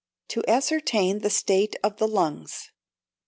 [0.29, 2.71] To Ascertain the State of the Lungs.